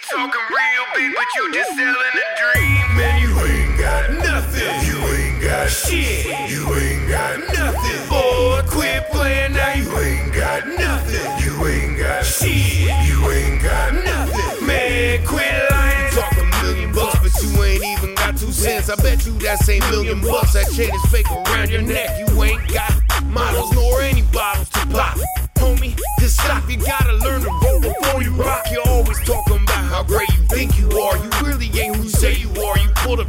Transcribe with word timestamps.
talking 0.00 0.40
real 0.50 0.84
big, 0.94 1.14
but 1.14 1.26
you 1.36 1.52
just 1.52 1.70
selling 1.70 1.94
a 1.94 2.26
dream. 2.40 2.96
Man, 2.96 3.22
you 3.22 3.32
ain't 3.40 3.78
got 3.78 4.12
nothing. 4.12 4.72
You 4.86 4.98
ain't 5.14 5.42
got 5.42 5.68
shit. 5.68 6.50
You 6.50 6.74
ain't 6.74 7.08
got 7.08 7.38
nothing. 7.52 8.08
Boy, 8.08 8.62
quit 8.68 9.08
playing 9.10 9.52
now. 9.52 9.74
You 9.74 9.98
ain't 9.98 10.34
got 10.34 10.66
nothing. 10.66 11.44
You 11.44 11.66
ain't 11.66 11.98
got 11.98 12.24
shit. 12.24 12.88
You 13.08 13.30
ain't 13.30 13.62
got 13.62 13.94
nothing. 13.94 14.66
Man, 14.66 15.24
quit 15.26 15.70
lying. 15.70 16.12
Talk 16.12 16.32
a 16.32 16.44
million 16.62 16.92
bucks, 16.92 17.18
but 17.20 17.42
you 17.42 17.62
ain't 17.62 17.84
even 17.84 18.14
got 18.14 18.36
two 18.36 18.52
cents. 18.52 18.88
I 18.90 18.96
bet 18.96 19.26
you 19.26 19.32
that 19.40 19.58
same 19.60 19.80
million 19.90 20.20
bucks 20.20 20.52
that 20.54 20.70
chain 20.72 20.94
is 20.94 21.10
fake 21.10 21.30
around 21.30 21.70
your 21.70 21.82
neck. 21.82 22.10
You 22.18 22.42
ain't 22.42 22.68
got 22.72 22.85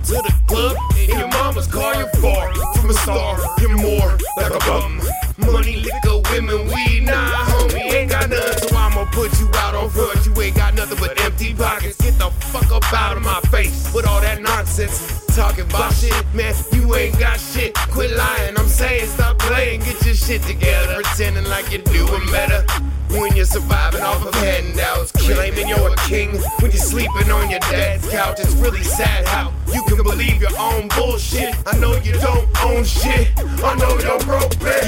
to 0.08 0.14
the 0.14 0.34
club 0.48 0.78
in 0.98 1.20
your 1.20 1.28
mama's 1.28 1.68
car. 1.68 1.94
You're 1.96 2.08
far 2.24 2.54
from 2.76 2.90
a 2.90 2.94
star. 2.94 3.38
You're 3.60 3.76
more 3.76 4.18
like 4.38 4.54
a 4.56 4.60
bum. 4.60 5.02
Money, 5.38 5.84
liquor, 5.84 6.22
women, 6.32 6.66
weed. 6.68 7.04
Nah, 7.04 7.44
homie, 7.52 7.92
ain't 7.92 8.12
got 8.12 8.30
nothing. 8.30 8.70
So 8.70 8.76
I'ma 8.76 9.04
put 9.12 9.38
you 9.40 9.50
out 9.56 9.76
on 9.76 9.90
front. 9.90 10.26
You 10.26 10.34
ain't 10.42 10.56
got 10.56 10.76
nothing 10.76 10.98
but 11.00 11.20
empty 11.22 11.54
pockets. 11.54 11.98
Get 11.98 12.18
the 12.18 12.32
fuck 12.52 12.72
up 12.72 12.94
out 12.94 13.18
of 13.18 13.24
my 13.24 13.42
face 13.52 13.94
with 13.94 14.08
all 14.08 14.22
that 14.22 14.42
nonsense. 14.42 15.26
Talking 15.36 15.66
about 15.66 15.94
shit, 15.94 16.26
man. 16.34 16.56
You 16.72 16.96
ain't 16.96 17.20
got 17.20 17.38
shit. 17.38 17.74
Quit 17.92 18.16
lying. 18.16 18.58
I'm 18.58 18.68
saying 18.68 19.08
stop 19.08 19.38
playing. 19.40 19.82
Get 19.82 20.06
your 20.06 20.16
shit 20.16 20.42
together. 20.44 21.02
Pretending 21.04 21.50
like 21.50 21.70
you're 21.70 21.84
doing 21.84 22.26
better. 22.32 22.66
When 23.10 23.36
you're 23.36 23.46
surviving 23.46 24.02
off 24.02 24.26
of 24.26 24.36
handouts, 24.36 25.12
claiming 25.14 25.68
you're 25.68 25.92
a 25.92 25.96
king 26.08 26.32
when 26.60 26.72
you're 26.72 26.88
sleeping 26.92 27.32
on 27.32 27.50
your 27.50 27.62
dad's 27.62 28.08
couch. 28.10 28.40
It's 28.40 28.54
really 28.56 28.84
sad 28.84 29.26
how 29.28 29.54
you 29.78 29.84
can 29.84 30.04
believe 30.04 30.42
your 30.42 30.58
own 30.58 30.88
bullshit. 30.90 31.56
I 31.68 31.78
know 31.78 31.94
you 31.98 32.14
don't 32.14 32.48
own 32.64 32.84
shit. 32.84 33.32
I 33.38 33.76
know 33.76 34.00
you're 34.00 34.20
broke, 34.26 34.60
man. 34.62 34.87